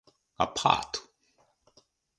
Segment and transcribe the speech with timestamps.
[0.39, 0.99] アパート